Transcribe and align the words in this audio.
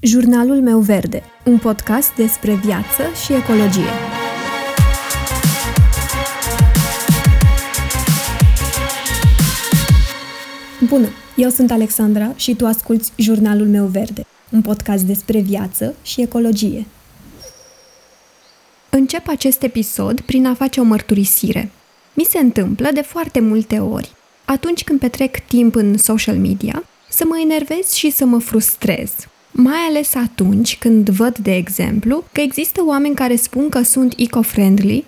Jurnalul 0.00 0.60
meu 0.60 0.78
verde, 0.78 1.22
un 1.44 1.58
podcast 1.58 2.14
despre 2.14 2.54
viață 2.54 3.02
și 3.24 3.32
ecologie. 3.32 3.90
Bună, 10.88 11.08
eu 11.36 11.48
sunt 11.48 11.70
Alexandra 11.70 12.32
și 12.36 12.54
tu 12.54 12.66
asculți 12.66 13.12
Jurnalul 13.16 13.66
meu 13.66 13.84
verde, 13.84 14.26
un 14.50 14.62
podcast 14.62 15.04
despre 15.04 15.40
viață 15.40 15.94
și 16.02 16.20
ecologie. 16.20 16.86
Încep 18.90 19.28
acest 19.28 19.62
episod 19.62 20.20
prin 20.20 20.46
a 20.46 20.54
face 20.54 20.80
o 20.80 20.84
mărturisire. 20.84 21.70
Mi 22.14 22.24
se 22.24 22.38
întâmplă 22.38 22.88
de 22.94 23.02
foarte 23.02 23.40
multe 23.40 23.78
ori, 23.78 24.12
atunci 24.44 24.84
când 24.84 25.00
petrec 25.00 25.38
timp 25.38 25.74
în 25.74 25.96
social 25.96 26.36
media, 26.36 26.84
să 27.08 27.24
mă 27.26 27.38
enervez 27.42 27.92
și 27.92 28.10
să 28.10 28.24
mă 28.24 28.38
frustrez, 28.38 29.12
mai 29.50 29.78
ales 29.88 30.14
atunci 30.14 30.78
când 30.78 31.08
văd, 31.08 31.38
de 31.38 31.54
exemplu, 31.54 32.24
că 32.32 32.40
există 32.40 32.84
oameni 32.84 33.14
care 33.14 33.36
spun 33.36 33.68
că 33.68 33.82
sunt 33.82 34.14
eco-friendly, 34.16 35.04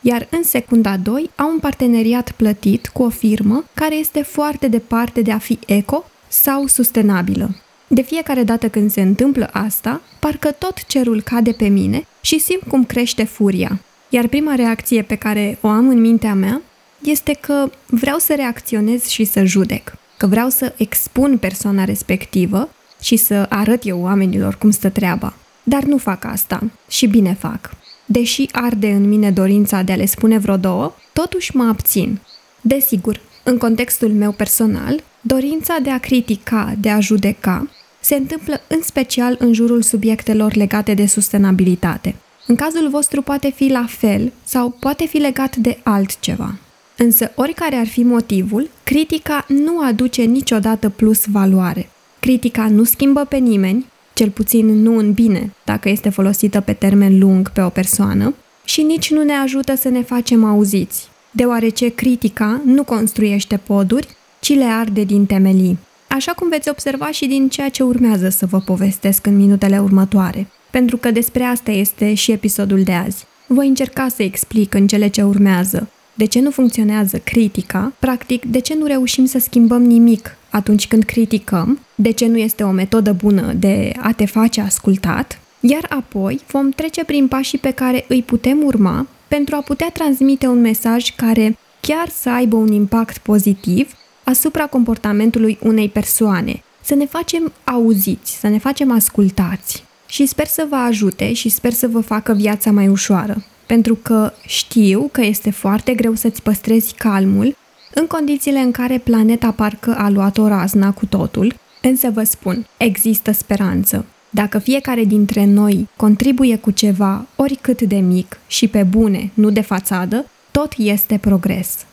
iar 0.00 0.26
în 0.30 0.42
secunda 0.42 0.96
2 0.96 1.30
au 1.36 1.50
un 1.50 1.58
parteneriat 1.58 2.32
plătit 2.32 2.88
cu 2.88 3.02
o 3.02 3.08
firmă 3.08 3.64
care 3.74 3.94
este 3.94 4.22
foarte 4.22 4.68
departe 4.68 5.22
de 5.22 5.32
a 5.32 5.38
fi 5.38 5.58
eco 5.66 6.04
sau 6.28 6.66
sustenabilă. 6.66 7.56
De 7.86 8.02
fiecare 8.02 8.42
dată 8.42 8.68
când 8.68 8.90
se 8.90 9.00
întâmplă 9.00 9.50
asta, 9.52 10.00
parcă 10.20 10.50
tot 10.50 10.84
cerul 10.86 11.22
cade 11.22 11.52
pe 11.52 11.68
mine 11.68 12.06
și 12.20 12.38
simt 12.38 12.62
cum 12.68 12.84
crește 12.84 13.24
furia. 13.24 13.80
Iar 14.08 14.26
prima 14.26 14.54
reacție 14.54 15.02
pe 15.02 15.14
care 15.14 15.58
o 15.60 15.68
am 15.68 15.88
în 15.88 16.00
mintea 16.00 16.34
mea 16.34 16.62
este 17.02 17.38
că 17.40 17.70
vreau 17.86 18.18
să 18.18 18.34
reacționez 18.34 19.06
și 19.06 19.24
să 19.24 19.44
judec, 19.44 19.96
că 20.16 20.26
vreau 20.26 20.48
să 20.48 20.74
expun 20.76 21.38
persoana 21.38 21.84
respectivă 21.84 22.68
și 23.02 23.16
să 23.16 23.46
arăt 23.48 23.86
eu 23.86 24.00
oamenilor 24.00 24.54
cum 24.54 24.70
stă 24.70 24.88
treaba. 24.88 25.34
Dar 25.62 25.82
nu 25.82 25.96
fac 25.96 26.24
asta 26.24 26.70
și 26.88 27.06
bine 27.06 27.36
fac. 27.38 27.70
Deși 28.04 28.48
arde 28.52 28.90
în 28.90 29.08
mine 29.08 29.30
dorința 29.30 29.82
de 29.82 29.92
a 29.92 29.96
le 29.96 30.06
spune 30.06 30.38
vreo 30.38 30.56
două, 30.56 30.94
totuși 31.12 31.56
mă 31.56 31.64
abțin. 31.64 32.20
Desigur, 32.60 33.20
în 33.42 33.56
contextul 33.56 34.08
meu 34.08 34.32
personal, 34.32 35.02
dorința 35.20 35.76
de 35.82 35.90
a 35.90 35.98
critica, 35.98 36.74
de 36.80 36.90
a 36.90 37.00
judeca, 37.00 37.68
se 38.00 38.14
întâmplă 38.14 38.60
în 38.66 38.82
special 38.82 39.36
în 39.38 39.52
jurul 39.52 39.82
subiectelor 39.82 40.54
legate 40.54 40.94
de 40.94 41.06
sustenabilitate. 41.06 42.14
În 42.46 42.54
cazul 42.54 42.88
vostru 42.88 43.22
poate 43.22 43.50
fi 43.50 43.68
la 43.68 43.84
fel 43.88 44.32
sau 44.44 44.70
poate 44.70 45.06
fi 45.06 45.16
legat 45.16 45.56
de 45.56 45.78
altceva. 45.82 46.54
Însă, 46.96 47.32
oricare 47.34 47.76
ar 47.76 47.86
fi 47.86 48.02
motivul, 48.02 48.70
critica 48.84 49.44
nu 49.48 49.80
aduce 49.80 50.22
niciodată 50.22 50.88
plus 50.88 51.26
valoare. 51.26 51.88
Critica 52.26 52.68
nu 52.68 52.84
schimbă 52.84 53.24
pe 53.24 53.36
nimeni, 53.36 53.86
cel 54.14 54.30
puțin 54.30 54.82
nu 54.82 54.96
în 54.96 55.12
bine, 55.12 55.54
dacă 55.64 55.88
este 55.88 56.08
folosită 56.08 56.60
pe 56.60 56.72
termen 56.72 57.18
lung 57.18 57.50
pe 57.50 57.62
o 57.62 57.68
persoană, 57.68 58.34
și 58.64 58.82
nici 58.82 59.10
nu 59.10 59.22
ne 59.22 59.32
ajută 59.32 59.74
să 59.74 59.88
ne 59.88 60.02
facem 60.02 60.44
auziți, 60.44 61.08
deoarece 61.30 61.88
critica 61.88 62.60
nu 62.64 62.84
construiește 62.84 63.56
poduri, 63.56 64.08
ci 64.40 64.54
le 64.54 64.64
arde 64.64 65.04
din 65.04 65.26
temelii. 65.26 65.78
Așa 66.08 66.32
cum 66.32 66.48
veți 66.48 66.68
observa 66.68 67.10
și 67.10 67.26
din 67.26 67.48
ceea 67.48 67.68
ce 67.68 67.82
urmează 67.82 68.28
să 68.28 68.46
vă 68.46 68.58
povestesc 68.58 69.26
în 69.26 69.36
minutele 69.36 69.78
următoare, 69.78 70.46
pentru 70.70 70.96
că 70.96 71.10
despre 71.10 71.42
asta 71.42 71.70
este 71.70 72.14
și 72.14 72.32
episodul 72.32 72.82
de 72.82 72.92
azi. 72.92 73.24
Voi 73.46 73.68
încerca 73.68 74.08
să 74.08 74.22
explic 74.22 74.74
în 74.74 74.86
cele 74.86 75.08
ce 75.08 75.22
urmează 75.22 75.88
de 76.22 76.28
ce 76.28 76.40
nu 76.40 76.50
funcționează 76.50 77.18
critica, 77.18 77.92
practic 77.98 78.44
de 78.44 78.58
ce 78.58 78.74
nu 78.74 78.86
reușim 78.86 79.24
să 79.24 79.38
schimbăm 79.38 79.82
nimic 79.82 80.36
atunci 80.50 80.88
când 80.88 81.04
criticăm, 81.04 81.80
de 81.94 82.10
ce 82.10 82.26
nu 82.26 82.36
este 82.36 82.62
o 82.62 82.70
metodă 82.70 83.12
bună 83.12 83.52
de 83.52 83.92
a 84.00 84.12
te 84.12 84.26
face 84.26 84.60
ascultat, 84.60 85.40
iar 85.60 85.86
apoi 85.88 86.40
vom 86.50 86.70
trece 86.70 87.04
prin 87.04 87.28
pașii 87.28 87.58
pe 87.58 87.70
care 87.70 88.04
îi 88.08 88.22
putem 88.22 88.64
urma 88.64 89.06
pentru 89.28 89.56
a 89.56 89.60
putea 89.60 89.90
transmite 89.90 90.46
un 90.46 90.60
mesaj 90.60 91.14
care 91.14 91.58
chiar 91.80 92.08
să 92.08 92.30
aibă 92.30 92.56
un 92.56 92.72
impact 92.72 93.18
pozitiv 93.18 93.94
asupra 94.24 94.66
comportamentului 94.66 95.58
unei 95.62 95.88
persoane, 95.88 96.62
să 96.82 96.94
ne 96.94 97.06
facem 97.06 97.52
auziți, 97.64 98.38
să 98.38 98.48
ne 98.48 98.58
facem 98.58 98.92
ascultați. 98.92 99.84
Și 100.06 100.26
sper 100.26 100.46
să 100.46 100.66
vă 100.68 100.76
ajute 100.76 101.32
și 101.32 101.48
sper 101.48 101.72
să 101.72 101.88
vă 101.88 102.00
facă 102.00 102.32
viața 102.32 102.70
mai 102.70 102.88
ușoară, 102.88 103.44
pentru 103.66 103.94
că 103.94 104.32
știu 104.46 105.08
că 105.12 105.20
este 105.20 105.50
foarte 105.50 105.94
greu 105.94 106.14
să-ți 106.14 106.42
păstrezi 106.42 106.94
calmul 106.94 107.56
în 107.94 108.06
condițiile 108.06 108.58
în 108.58 108.70
care 108.70 108.98
planeta 108.98 109.50
parcă 109.50 109.94
a 109.98 110.08
luat 110.08 110.38
o 110.38 110.48
razna 110.48 110.92
cu 110.92 111.06
totul, 111.06 111.54
însă 111.82 112.10
vă 112.10 112.22
spun, 112.22 112.66
există 112.76 113.32
speranță. 113.32 114.04
Dacă 114.30 114.58
fiecare 114.58 115.04
dintre 115.04 115.44
noi 115.44 115.88
contribuie 115.96 116.56
cu 116.56 116.70
ceva, 116.70 117.26
oricât 117.36 117.82
de 117.82 117.96
mic 117.96 118.38
și 118.46 118.68
pe 118.68 118.82
bune, 118.82 119.30
nu 119.34 119.50
de 119.50 119.60
fațadă, 119.60 120.26
tot 120.50 120.72
este 120.76 121.18
progres. 121.18 121.86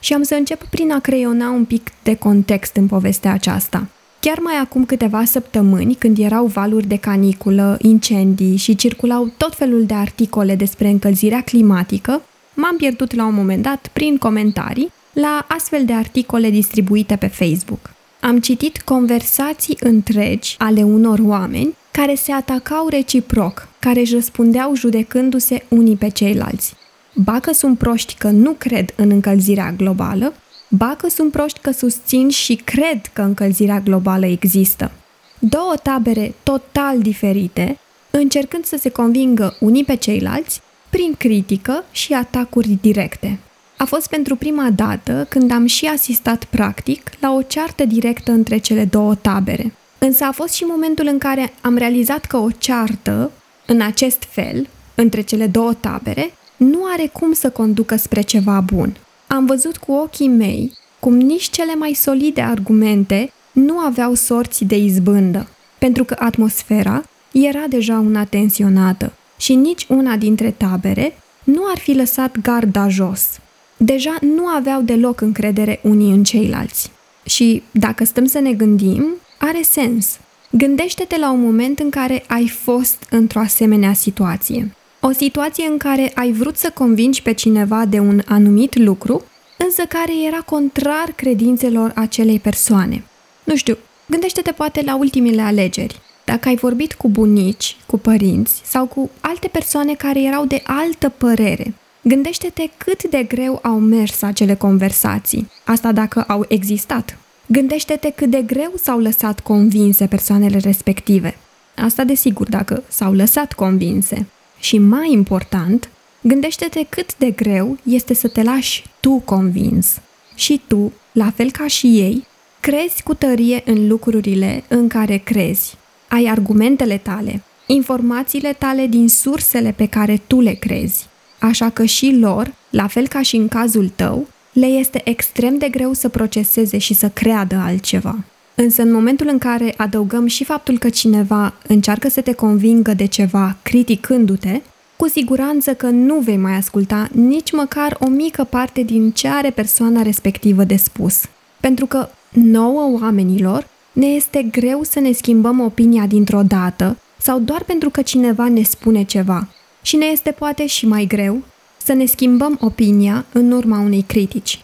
Și 0.00 0.12
am 0.12 0.22
să 0.22 0.34
încep 0.34 0.64
prin 0.64 0.92
a 0.92 1.00
creiona 1.00 1.50
un 1.50 1.64
pic 1.64 1.90
de 2.02 2.14
context 2.14 2.76
în 2.76 2.86
povestea 2.86 3.32
aceasta. 3.32 3.86
Chiar 4.20 4.38
mai 4.38 4.54
acum 4.54 4.84
câteva 4.84 5.24
săptămâni, 5.24 5.94
când 5.94 6.18
erau 6.18 6.46
valuri 6.46 6.86
de 6.86 6.96
caniculă, 6.96 7.78
incendii 7.80 8.56
și 8.56 8.76
circulau 8.76 9.32
tot 9.36 9.54
felul 9.54 9.84
de 9.84 9.94
articole 9.94 10.54
despre 10.54 10.88
încălzirea 10.88 11.40
climatică, 11.40 12.22
m-am 12.54 12.76
pierdut 12.76 13.14
la 13.14 13.26
un 13.26 13.34
moment 13.34 13.62
dat 13.62 13.88
prin 13.92 14.16
comentarii 14.16 14.92
la 15.12 15.46
astfel 15.48 15.84
de 15.84 15.92
articole 15.92 16.50
distribuite 16.50 17.16
pe 17.16 17.26
Facebook. 17.26 17.90
Am 18.20 18.38
citit 18.38 18.80
conversații 18.80 19.76
întregi 19.80 20.54
ale 20.58 20.82
unor 20.82 21.18
oameni 21.22 21.76
care 21.90 22.14
se 22.14 22.32
atacau 22.32 22.88
reciproc, 22.88 23.68
care 23.78 24.00
își 24.00 24.14
răspundeau 24.14 24.74
judecându-se 24.74 25.64
unii 25.68 25.96
pe 25.96 26.08
ceilalți. 26.08 26.74
Ba 27.14 27.38
că 27.40 27.52
sunt 27.52 27.78
proști 27.78 28.14
că 28.14 28.28
nu 28.30 28.52
cred 28.52 28.92
în 28.96 29.10
încălzirea 29.10 29.74
globală, 29.76 30.32
ba 30.68 30.94
că 30.98 31.08
sunt 31.08 31.32
proști 31.32 31.58
că 31.58 31.70
susțin 31.70 32.28
și 32.28 32.54
cred 32.54 33.00
că 33.12 33.22
încălzirea 33.22 33.80
globală 33.80 34.26
există. 34.26 34.90
Două 35.38 35.74
tabere 35.82 36.34
total 36.42 36.98
diferite, 36.98 37.78
încercând 38.10 38.64
să 38.64 38.76
se 38.80 38.88
convingă 38.88 39.56
unii 39.60 39.84
pe 39.84 39.96
ceilalți 39.96 40.60
prin 40.90 41.14
critică 41.18 41.84
și 41.90 42.12
atacuri 42.12 42.78
directe. 42.80 43.38
A 43.76 43.84
fost 43.84 44.08
pentru 44.08 44.36
prima 44.36 44.70
dată 44.70 45.26
când 45.28 45.50
am 45.50 45.66
și 45.66 45.86
asistat 45.86 46.44
practic 46.44 47.10
la 47.20 47.34
o 47.34 47.42
ceartă 47.42 47.84
directă 47.84 48.30
între 48.30 48.58
cele 48.58 48.84
două 48.84 49.14
tabere. 49.14 49.72
Însă 49.98 50.24
a 50.24 50.32
fost 50.32 50.54
și 50.54 50.64
momentul 50.64 51.06
în 51.06 51.18
care 51.18 51.52
am 51.60 51.76
realizat 51.76 52.24
că 52.24 52.36
o 52.36 52.50
ceartă, 52.50 53.30
în 53.66 53.80
acest 53.80 54.22
fel, 54.28 54.68
între 54.94 55.20
cele 55.20 55.46
două 55.46 55.74
tabere, 55.74 56.32
nu 56.56 56.80
are 56.92 57.06
cum 57.12 57.32
să 57.32 57.50
conducă 57.50 57.96
spre 57.96 58.20
ceva 58.20 58.60
bun. 58.60 58.96
Am 59.28 59.46
văzut 59.46 59.76
cu 59.76 59.92
ochii 59.92 60.28
mei 60.28 60.72
cum 60.98 61.16
nici 61.16 61.50
cele 61.50 61.74
mai 61.74 61.92
solide 61.92 62.40
argumente 62.40 63.32
nu 63.52 63.78
aveau 63.78 64.14
sorți 64.14 64.64
de 64.64 64.76
izbândă, 64.76 65.48
pentru 65.78 66.04
că 66.04 66.16
atmosfera 66.18 67.02
era 67.32 67.64
deja 67.68 67.98
una 67.98 68.24
tensionată 68.24 69.12
și 69.38 69.54
nici 69.54 69.86
una 69.88 70.16
dintre 70.16 70.50
tabere 70.50 71.12
nu 71.44 71.62
ar 71.70 71.78
fi 71.78 71.92
lăsat 71.92 72.40
garda 72.40 72.88
jos. 72.88 73.38
Deja 73.76 74.18
nu 74.20 74.46
aveau 74.46 74.82
deloc 74.82 75.20
încredere 75.20 75.80
unii 75.82 76.12
în 76.12 76.24
ceilalți. 76.24 76.90
Și 77.24 77.62
dacă 77.70 78.04
stăm 78.04 78.26
să 78.26 78.38
ne 78.38 78.52
gândim, 78.52 79.06
are 79.38 79.62
sens. 79.62 80.18
Gândește-te 80.50 81.18
la 81.18 81.30
un 81.30 81.40
moment 81.40 81.78
în 81.78 81.90
care 81.90 82.24
ai 82.26 82.48
fost 82.48 83.06
într-o 83.10 83.40
asemenea 83.40 83.92
situație. 83.92 84.76
O 85.00 85.12
situație 85.12 85.66
în 85.66 85.78
care 85.78 86.12
ai 86.14 86.32
vrut 86.32 86.56
să 86.56 86.70
convingi 86.74 87.22
pe 87.22 87.32
cineva 87.32 87.84
de 87.84 87.98
un 87.98 88.22
anumit 88.26 88.76
lucru, 88.78 89.24
însă 89.56 89.82
care 89.88 90.12
era 90.26 90.40
contrar 90.40 91.12
credințelor 91.16 91.92
acelei 91.94 92.38
persoane. 92.38 93.04
Nu 93.44 93.56
știu, 93.56 93.76
gândește-te 94.06 94.52
poate 94.52 94.82
la 94.84 94.96
ultimile 94.96 95.42
alegeri. 95.42 96.00
Dacă 96.24 96.48
ai 96.48 96.56
vorbit 96.56 96.94
cu 96.94 97.08
bunici, 97.08 97.76
cu 97.86 97.98
părinți 97.98 98.60
sau 98.64 98.86
cu 98.86 99.10
alte 99.20 99.48
persoane 99.48 99.94
care 99.94 100.22
erau 100.22 100.44
de 100.44 100.62
altă 100.66 101.08
părere, 101.08 101.74
gândește-te 102.02 102.70
cât 102.76 103.02
de 103.04 103.22
greu 103.22 103.58
au 103.62 103.78
mers 103.78 104.22
acele 104.22 104.54
conversații, 104.54 105.50
asta 105.64 105.92
dacă 105.92 106.24
au 106.28 106.44
existat. 106.48 107.18
Gândește-te 107.46 108.10
cât 108.10 108.30
de 108.30 108.42
greu 108.42 108.72
s-au 108.82 108.98
lăsat 108.98 109.40
convinse 109.40 110.06
persoanele 110.06 110.58
respective. 110.58 111.36
Asta 111.76 112.04
desigur 112.04 112.48
dacă 112.48 112.82
s-au 112.88 113.12
lăsat 113.12 113.52
convinse. 113.52 114.26
Și 114.58 114.78
mai 114.78 115.12
important, 115.12 115.88
gândește-te 116.20 116.86
cât 116.88 117.16
de 117.16 117.30
greu 117.30 117.78
este 117.82 118.14
să 118.14 118.28
te 118.28 118.42
lași 118.42 118.84
tu 119.00 119.22
convins. 119.24 120.00
Și 120.34 120.60
tu, 120.66 120.92
la 121.12 121.30
fel 121.30 121.50
ca 121.50 121.66
și 121.66 121.86
ei, 121.86 122.26
crezi 122.60 123.02
cu 123.02 123.14
tărie 123.14 123.62
în 123.64 123.88
lucrurile 123.88 124.64
în 124.68 124.88
care 124.88 125.16
crezi 125.16 125.76
ai 126.08 126.24
argumentele 126.24 126.96
tale, 126.96 127.42
informațiile 127.66 128.52
tale 128.52 128.86
din 128.86 129.08
sursele 129.08 129.72
pe 129.76 129.86
care 129.86 130.22
tu 130.26 130.40
le 130.40 130.52
crezi. 130.52 131.06
Așa 131.38 131.70
că 131.70 131.84
și 131.84 132.16
lor, 132.20 132.54
la 132.70 132.86
fel 132.86 133.08
ca 133.08 133.22
și 133.22 133.36
în 133.36 133.48
cazul 133.48 133.88
tău, 133.96 134.28
le 134.52 134.66
este 134.66 135.00
extrem 135.04 135.58
de 135.58 135.68
greu 135.68 135.92
să 135.92 136.08
proceseze 136.08 136.78
și 136.78 136.94
să 136.94 137.08
creadă 137.08 137.56
altceva. 137.56 138.24
Însă 138.60 138.82
în 138.82 138.92
momentul 138.92 139.28
în 139.30 139.38
care 139.38 139.74
adăugăm 139.76 140.26
și 140.26 140.44
faptul 140.44 140.78
că 140.78 140.88
cineva 140.88 141.54
încearcă 141.66 142.08
să 142.08 142.20
te 142.20 142.32
convingă 142.32 142.94
de 142.94 143.06
ceva 143.06 143.56
criticându-te, 143.62 144.60
cu 144.96 145.08
siguranță 145.08 145.74
că 145.74 145.86
nu 145.86 146.18
vei 146.18 146.36
mai 146.36 146.52
asculta 146.52 147.08
nici 147.12 147.52
măcar 147.52 147.96
o 148.00 148.08
mică 148.08 148.44
parte 148.44 148.82
din 148.82 149.10
ce 149.10 149.28
are 149.28 149.50
persoana 149.50 150.02
respectivă 150.02 150.64
de 150.64 150.76
spus. 150.76 151.22
Pentru 151.60 151.86
că 151.86 152.08
nouă 152.32 152.98
oamenilor 153.00 153.66
ne 153.92 154.06
este 154.06 154.42
greu 154.42 154.82
să 154.82 155.00
ne 155.00 155.12
schimbăm 155.12 155.60
opinia 155.60 156.06
dintr-o 156.06 156.42
dată 156.42 156.96
sau 157.18 157.38
doar 157.38 157.64
pentru 157.64 157.90
că 157.90 158.02
cineva 158.02 158.48
ne 158.48 158.62
spune 158.62 159.02
ceva. 159.04 159.48
Și 159.82 159.96
ne 159.96 160.06
este 160.06 160.30
poate 160.30 160.66
și 160.66 160.86
mai 160.86 161.04
greu 161.04 161.42
să 161.84 161.92
ne 161.92 162.04
schimbăm 162.04 162.58
opinia 162.60 163.24
în 163.32 163.50
urma 163.50 163.78
unei 163.80 164.04
critici. 164.06 164.62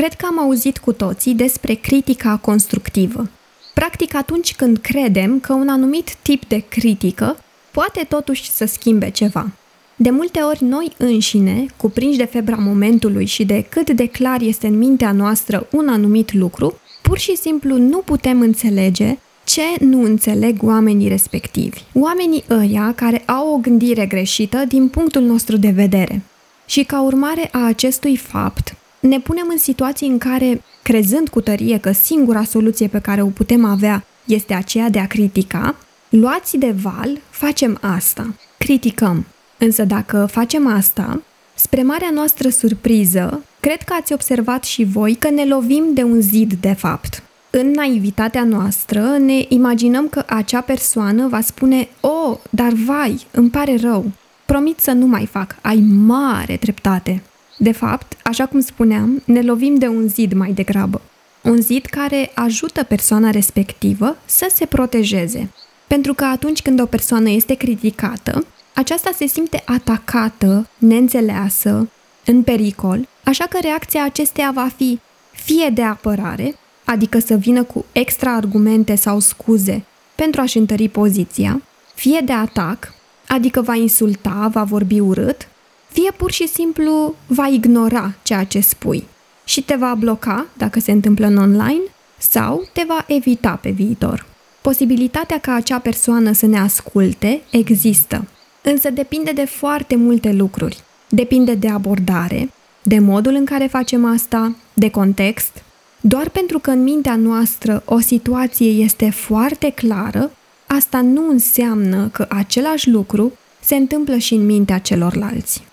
Cred 0.00 0.14
că 0.14 0.26
am 0.26 0.40
auzit 0.40 0.78
cu 0.78 0.92
toții 0.92 1.34
despre 1.34 1.74
critica 1.74 2.36
constructivă. 2.36 3.28
Practic 3.74 4.14
atunci 4.14 4.54
când 4.54 4.78
credem 4.78 5.40
că 5.40 5.52
un 5.52 5.68
anumit 5.68 6.14
tip 6.22 6.44
de 6.44 6.64
critică 6.68 7.36
poate 7.70 8.06
totuși 8.08 8.50
să 8.50 8.64
schimbe 8.64 9.10
ceva. 9.10 9.50
De 9.96 10.10
multe 10.10 10.40
ori 10.40 10.64
noi 10.64 10.92
înșine, 10.96 11.66
cuprinși 11.76 12.18
de 12.18 12.24
febra 12.24 12.56
momentului 12.56 13.26
și 13.26 13.44
de 13.44 13.66
cât 13.68 13.90
de 13.90 14.06
clar 14.06 14.40
este 14.40 14.66
în 14.66 14.78
mintea 14.78 15.12
noastră 15.12 15.66
un 15.70 15.88
anumit 15.88 16.32
lucru, 16.32 16.78
pur 17.02 17.18
și 17.18 17.36
simplu 17.36 17.76
nu 17.76 17.98
putem 17.98 18.40
înțelege 18.40 19.18
ce 19.44 19.62
nu 19.80 20.02
înțeleg 20.02 20.62
oamenii 20.62 21.08
respectivi. 21.08 21.80
Oamenii 21.94 22.44
ăia 22.50 22.92
care 22.96 23.22
au 23.26 23.52
o 23.52 23.56
gândire 23.56 24.06
greșită 24.06 24.64
din 24.68 24.88
punctul 24.88 25.22
nostru 25.22 25.56
de 25.56 25.70
vedere. 25.70 26.22
Și 26.66 26.84
ca 26.84 27.02
urmare 27.02 27.48
a 27.52 27.64
acestui 27.64 28.16
fapt, 28.16 28.74
ne 29.00 29.20
punem 29.20 29.46
în 29.50 29.58
situații 29.58 30.08
în 30.08 30.18
care, 30.18 30.62
crezând 30.82 31.28
cu 31.28 31.40
tărie 31.40 31.78
că 31.78 31.92
singura 31.92 32.44
soluție 32.44 32.86
pe 32.86 32.98
care 32.98 33.22
o 33.22 33.26
putem 33.26 33.64
avea 33.64 34.04
este 34.24 34.54
aceea 34.54 34.88
de 34.88 34.98
a 34.98 35.06
critica, 35.06 35.76
luați 36.08 36.56
de 36.56 36.74
val, 36.82 37.20
facem 37.30 37.78
asta. 37.80 38.34
Criticăm. 38.58 39.26
Însă 39.58 39.84
dacă 39.84 40.28
facem 40.30 40.66
asta, 40.66 41.22
spre 41.54 41.82
marea 41.82 42.10
noastră 42.14 42.48
surpriză, 42.48 43.44
cred 43.60 43.82
că 43.82 43.94
ați 44.00 44.12
observat 44.12 44.64
și 44.64 44.84
voi 44.84 45.14
că 45.14 45.30
ne 45.30 45.44
lovim 45.44 45.84
de 45.94 46.02
un 46.02 46.20
zid 46.20 46.52
de 46.52 46.72
fapt. 46.72 47.22
În 47.50 47.70
naivitatea 47.70 48.44
noastră 48.44 49.16
ne 49.18 49.44
imaginăm 49.48 50.08
că 50.08 50.22
acea 50.26 50.60
persoană 50.60 51.28
va 51.28 51.40
spune 51.40 51.88
O, 52.00 52.08
oh, 52.08 52.38
dar 52.50 52.72
vai, 52.72 53.26
îmi 53.30 53.50
pare 53.50 53.76
rău, 53.76 54.10
promit 54.46 54.80
să 54.80 54.90
nu 54.92 55.06
mai 55.06 55.26
fac, 55.26 55.56
ai 55.60 55.84
mare 56.06 56.56
dreptate. 56.60 57.22
De 57.62 57.72
fapt, 57.72 58.16
așa 58.24 58.46
cum 58.46 58.60
spuneam, 58.60 59.22
ne 59.24 59.42
lovim 59.42 59.74
de 59.74 59.86
un 59.86 60.08
zid 60.08 60.32
mai 60.32 60.52
degrabă. 60.52 61.00
Un 61.42 61.60
zid 61.60 61.84
care 61.84 62.30
ajută 62.34 62.82
persoana 62.82 63.30
respectivă 63.30 64.16
să 64.24 64.50
se 64.54 64.66
protejeze. 64.66 65.50
Pentru 65.86 66.14
că 66.14 66.24
atunci 66.24 66.62
când 66.62 66.80
o 66.80 66.86
persoană 66.86 67.30
este 67.30 67.54
criticată, 67.54 68.46
aceasta 68.74 69.10
se 69.16 69.26
simte 69.26 69.62
atacată, 69.66 70.68
neînțeleasă, 70.78 71.88
în 72.24 72.42
pericol, 72.42 73.08
așa 73.24 73.44
că 73.44 73.58
reacția 73.62 74.04
acesteia 74.04 74.50
va 74.54 74.68
fi 74.76 75.00
fie 75.30 75.70
de 75.74 75.82
apărare, 75.82 76.54
adică 76.84 77.18
să 77.18 77.34
vină 77.34 77.62
cu 77.62 77.84
extra 77.92 78.34
argumente 78.34 78.94
sau 78.94 79.18
scuze 79.18 79.84
pentru 80.14 80.40
a-și 80.40 80.58
întări 80.58 80.88
poziția, 80.88 81.62
fie 81.94 82.20
de 82.24 82.32
atac, 82.32 82.94
adică 83.28 83.60
va 83.60 83.74
insulta, 83.74 84.48
va 84.52 84.62
vorbi 84.62 85.00
urât, 85.00 85.48
fie 85.92 86.10
pur 86.16 86.30
și 86.30 86.48
simplu 86.48 87.14
va 87.26 87.46
ignora 87.46 88.12
ceea 88.22 88.44
ce 88.44 88.60
spui 88.60 89.04
și 89.44 89.62
te 89.62 89.74
va 89.74 89.94
bloca 89.94 90.46
dacă 90.56 90.80
se 90.80 90.92
întâmplă 90.92 91.26
în 91.26 91.36
online 91.36 91.82
sau 92.18 92.68
te 92.72 92.84
va 92.88 93.04
evita 93.08 93.58
pe 93.62 93.70
viitor. 93.70 94.26
Posibilitatea 94.60 95.38
ca 95.38 95.54
acea 95.54 95.78
persoană 95.78 96.32
să 96.32 96.46
ne 96.46 96.58
asculte 96.58 97.42
există, 97.50 98.26
însă 98.62 98.90
depinde 98.90 99.32
de 99.32 99.44
foarte 99.44 99.96
multe 99.96 100.32
lucruri. 100.32 100.82
Depinde 101.08 101.54
de 101.54 101.68
abordare, 101.68 102.50
de 102.82 102.98
modul 102.98 103.34
în 103.34 103.44
care 103.44 103.66
facem 103.66 104.04
asta, 104.04 104.56
de 104.74 104.90
context. 104.90 105.62
Doar 106.00 106.28
pentru 106.28 106.58
că 106.58 106.70
în 106.70 106.82
mintea 106.82 107.16
noastră 107.16 107.82
o 107.84 107.98
situație 107.98 108.68
este 108.68 109.10
foarte 109.10 109.70
clară, 109.70 110.30
asta 110.66 111.00
nu 111.00 111.28
înseamnă 111.28 112.08
că 112.12 112.26
același 112.28 112.90
lucru 112.90 113.32
se 113.60 113.74
întâmplă 113.74 114.16
și 114.16 114.34
în 114.34 114.46
mintea 114.46 114.78
celorlalți. 114.78 115.68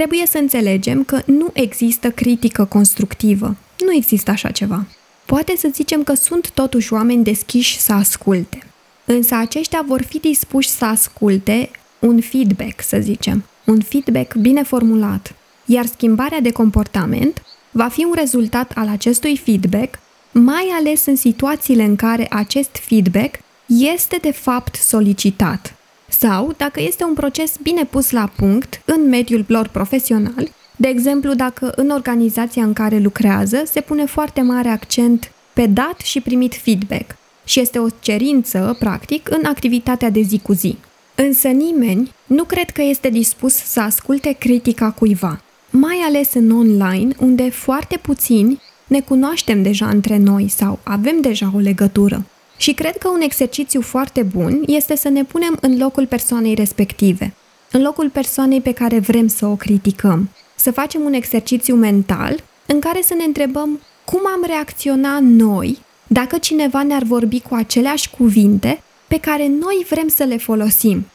Trebuie 0.00 0.26
să 0.26 0.38
înțelegem 0.38 1.04
că 1.04 1.22
nu 1.26 1.50
există 1.52 2.10
critică 2.10 2.64
constructivă. 2.64 3.56
Nu 3.84 3.92
există 3.92 4.30
așa 4.30 4.50
ceva. 4.50 4.86
Poate 5.26 5.56
să 5.56 5.68
zicem 5.72 6.02
că 6.02 6.14
sunt 6.14 6.50
totuși 6.50 6.92
oameni 6.92 7.24
deschiși 7.24 7.78
să 7.78 7.92
asculte. 7.92 8.58
Însă 9.04 9.34
aceștia 9.34 9.84
vor 9.86 10.02
fi 10.02 10.18
dispuși 10.18 10.68
să 10.68 10.84
asculte 10.84 11.70
un 11.98 12.20
feedback, 12.20 12.82
să 12.82 12.98
zicem, 13.00 13.44
un 13.64 13.80
feedback 13.80 14.34
bine 14.34 14.62
formulat, 14.62 15.34
iar 15.64 15.86
schimbarea 15.86 16.40
de 16.40 16.50
comportament 16.50 17.42
va 17.70 17.88
fi 17.88 18.04
un 18.04 18.14
rezultat 18.14 18.72
al 18.74 18.88
acestui 18.88 19.36
feedback, 19.36 19.98
mai 20.32 20.72
ales 20.78 21.06
în 21.06 21.16
situațiile 21.16 21.82
în 21.82 21.96
care 21.96 22.26
acest 22.30 22.76
feedback 22.76 23.34
este 23.66 24.18
de 24.20 24.32
fapt 24.32 24.74
solicitat 24.74 25.74
sau 26.12 26.52
dacă 26.56 26.80
este 26.80 27.04
un 27.04 27.14
proces 27.14 27.52
bine 27.62 27.84
pus 27.84 28.10
la 28.10 28.30
punct 28.36 28.82
în 28.84 29.08
mediul 29.08 29.44
lor 29.48 29.68
profesional, 29.68 30.48
de 30.76 30.88
exemplu 30.88 31.34
dacă 31.34 31.72
în 31.76 31.90
organizația 31.90 32.62
în 32.62 32.72
care 32.72 32.98
lucrează 32.98 33.62
se 33.64 33.80
pune 33.80 34.06
foarte 34.06 34.40
mare 34.40 34.68
accent 34.68 35.32
pe 35.52 35.66
dat 35.66 36.00
și 36.00 36.20
primit 36.20 36.54
feedback 36.54 37.16
și 37.44 37.60
este 37.60 37.78
o 37.78 37.86
cerință, 38.00 38.76
practic, 38.78 39.30
în 39.30 39.44
activitatea 39.44 40.10
de 40.10 40.20
zi 40.20 40.40
cu 40.42 40.52
zi. 40.52 40.76
Însă 41.14 41.48
nimeni 41.48 42.12
nu 42.26 42.44
cred 42.44 42.70
că 42.70 42.82
este 42.82 43.08
dispus 43.08 43.54
să 43.54 43.80
asculte 43.80 44.32
critica 44.38 44.90
cuiva, 44.90 45.40
mai 45.70 45.96
ales 46.06 46.34
în 46.34 46.50
online, 46.50 47.14
unde 47.18 47.50
foarte 47.50 47.96
puțini 47.96 48.60
ne 48.86 49.00
cunoaștem 49.00 49.62
deja 49.62 49.88
între 49.88 50.16
noi 50.16 50.48
sau 50.48 50.78
avem 50.82 51.20
deja 51.20 51.52
o 51.54 51.58
legătură. 51.58 52.24
Și 52.60 52.72
cred 52.72 52.98
că 52.98 53.08
un 53.08 53.20
exercițiu 53.20 53.80
foarte 53.80 54.22
bun 54.22 54.62
este 54.66 54.96
să 54.96 55.08
ne 55.08 55.24
punem 55.24 55.58
în 55.60 55.78
locul 55.78 56.06
persoanei 56.06 56.54
respective, 56.54 57.34
în 57.70 57.82
locul 57.82 58.10
persoanei 58.10 58.60
pe 58.60 58.72
care 58.72 58.98
vrem 58.98 59.26
să 59.26 59.46
o 59.46 59.54
criticăm. 59.54 60.30
Să 60.54 60.70
facem 60.70 61.00
un 61.00 61.12
exercițiu 61.12 61.74
mental 61.74 62.42
în 62.66 62.80
care 62.80 63.02
să 63.02 63.14
ne 63.14 63.24
întrebăm 63.24 63.80
cum 64.04 64.20
am 64.26 64.44
reacționat 64.46 65.22
noi 65.22 65.78
dacă 66.06 66.38
cineva 66.38 66.82
ne-ar 66.82 67.02
vorbi 67.02 67.40
cu 67.40 67.54
aceleași 67.54 68.10
cuvinte 68.10 68.82
pe 69.08 69.18
care 69.18 69.46
noi 69.46 69.86
vrem 69.88 70.08
să 70.08 70.24
le 70.24 70.36
folosim. 70.36 71.06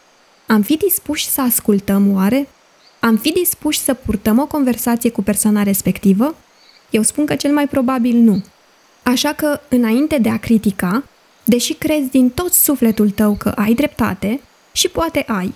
Am 0.47 0.61
fi 0.61 0.77
dispuși 0.77 1.29
să 1.29 1.41
ascultăm 1.41 2.13
oare? 2.13 2.47
Am 2.99 3.17
fi 3.17 3.31
dispuși 3.31 3.79
să 3.79 3.93
purtăm 3.93 4.39
o 4.39 4.45
conversație 4.45 5.09
cu 5.09 5.21
persoana 5.21 5.63
respectivă? 5.63 6.35
Eu 6.89 7.01
spun 7.01 7.25
că 7.25 7.35
cel 7.35 7.53
mai 7.53 7.67
probabil 7.67 8.15
nu. 8.15 8.43
Așa 9.03 9.33
că, 9.33 9.59
înainte 9.69 10.17
de 10.17 10.29
a 10.29 10.37
critica, 10.37 11.03
deși 11.45 11.73
crezi 11.73 12.09
din 12.09 12.29
tot 12.29 12.53
sufletul 12.53 13.09
tău 13.09 13.33
că 13.33 13.49
ai 13.49 13.73
dreptate 13.73 14.41
și 14.71 14.87
poate 14.89 15.23
ai. 15.27 15.53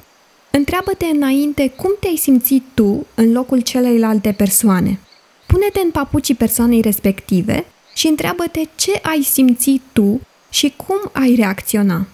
Întreabă-te 0.51 1.05
înainte 1.05 1.69
cum 1.69 1.91
te-ai 1.99 2.15
simțit 2.15 2.63
tu 2.73 3.05
în 3.15 3.31
locul 3.31 3.59
celeilalte 3.59 4.31
persoane. 4.31 4.99
Pune-te 5.47 5.79
în 5.79 5.91
papucii 5.91 6.35
persoanei 6.35 6.81
respective 6.81 7.65
și 7.93 8.07
întreabă-te 8.07 8.61
ce 8.75 8.99
ai 9.01 9.21
simțit 9.21 9.81
tu 9.93 10.21
și 10.49 10.73
cum 10.75 11.09
ai 11.11 11.35
reacționa. 11.35 12.07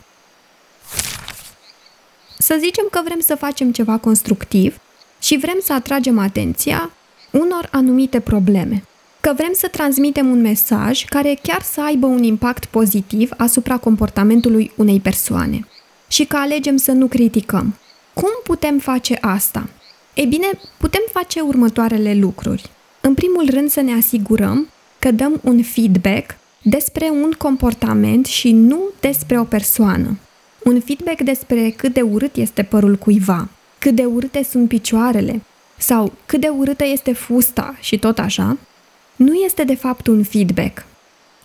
Să 2.37 2.57
zicem 2.59 2.87
că 2.91 3.01
vrem 3.03 3.19
să 3.19 3.35
facem 3.35 3.71
ceva 3.71 3.97
constructiv 3.97 4.79
și 5.19 5.37
vrem 5.37 5.57
să 5.63 5.73
atragem 5.73 6.19
atenția 6.19 6.91
unor 7.31 7.67
anumite 7.71 8.19
probleme 8.19 8.83
că 9.25 9.33
vrem 9.33 9.51
să 9.53 9.67
transmitem 9.67 10.29
un 10.29 10.41
mesaj 10.41 11.05
care 11.05 11.37
chiar 11.41 11.61
să 11.61 11.81
aibă 11.81 12.05
un 12.05 12.23
impact 12.23 12.65
pozitiv 12.65 13.31
asupra 13.37 13.77
comportamentului 13.77 14.71
unei 14.75 14.99
persoane 14.99 15.67
și 16.07 16.25
că 16.25 16.37
alegem 16.37 16.77
să 16.77 16.91
nu 16.91 17.07
criticăm. 17.07 17.75
Cum 18.13 18.29
putem 18.43 18.79
face 18.79 19.17
asta? 19.21 19.69
Ei 20.13 20.25
bine, 20.25 20.49
putem 20.77 21.01
face 21.11 21.39
următoarele 21.39 22.13
lucruri. 22.13 22.69
În 23.01 23.13
primul 23.13 23.49
rând 23.49 23.69
să 23.69 23.81
ne 23.81 23.93
asigurăm 23.93 24.67
că 24.99 25.11
dăm 25.11 25.39
un 25.43 25.63
feedback 25.63 26.37
despre 26.61 27.09
un 27.09 27.31
comportament 27.37 28.25
și 28.25 28.51
nu 28.51 28.79
despre 28.99 29.39
o 29.39 29.43
persoană. 29.43 30.17
Un 30.63 30.79
feedback 30.79 31.21
despre 31.21 31.69
cât 31.69 31.93
de 31.93 32.01
urât 32.01 32.35
este 32.35 32.63
părul 32.63 32.95
cuiva, 32.95 33.47
cât 33.79 33.95
de 33.95 34.03
urâte 34.03 34.43
sunt 34.43 34.67
picioarele 34.67 35.41
sau 35.77 36.13
cât 36.25 36.41
de 36.41 36.47
urâtă 36.47 36.85
este 36.85 37.13
fusta 37.13 37.75
și 37.79 37.99
tot 37.99 38.19
așa, 38.19 38.57
nu 39.15 39.33
este 39.33 39.63
de 39.63 39.75
fapt 39.75 40.07
un 40.07 40.23
feedback. 40.23 40.85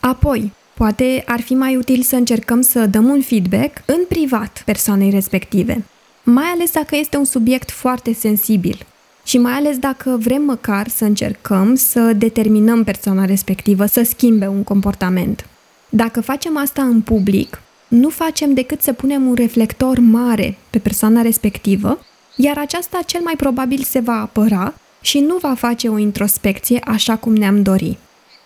Apoi, 0.01 0.53
poate 0.75 1.23
ar 1.27 1.41
fi 1.41 1.55
mai 1.55 1.77
util 1.77 2.03
să 2.03 2.17
încercăm 2.17 2.61
să 2.61 2.87
dăm 2.87 3.09
un 3.09 3.21
feedback 3.21 3.83
în 3.87 4.01
privat 4.09 4.63
persoanei 4.65 5.11
respective, 5.11 5.85
mai 6.23 6.45
ales 6.45 6.71
dacă 6.71 6.97
este 6.97 7.17
un 7.17 7.25
subiect 7.25 7.71
foarte 7.71 8.13
sensibil. 8.13 8.87
Și 9.25 9.39
mai 9.39 9.53
ales 9.53 9.79
dacă 9.79 10.17
vrem 10.21 10.43
măcar 10.43 10.89
să 10.89 11.05
încercăm 11.05 11.75
să 11.75 12.13
determinăm 12.13 12.85
persoana 12.85 13.25
respectivă 13.25 13.87
să 13.87 14.03
schimbe 14.03 14.47
un 14.47 14.63
comportament. 14.63 15.47
Dacă 15.89 16.21
facem 16.21 16.57
asta 16.57 16.83
în 16.83 17.01
public, 17.01 17.63
nu 17.89 18.09
facem 18.09 18.55
decât 18.55 18.83
să 18.83 18.93
punem 18.93 19.27
un 19.27 19.35
reflector 19.35 19.99
mare 19.99 20.57
pe 20.71 20.79
persoana 20.79 21.23
respectivă, 21.23 21.99
iar 22.37 22.59
aceasta 22.59 23.01
cel 23.07 23.21
mai 23.21 23.35
probabil 23.37 23.83
se 23.83 24.01
va 24.01 24.21
apăra 24.21 24.75
și 25.01 25.19
nu 25.19 25.37
va 25.37 25.55
face 25.55 25.89
o 25.89 25.99
introspecție 25.99 26.81
așa 26.85 27.17
cum 27.17 27.35
ne-am 27.35 27.63
dori. 27.63 27.99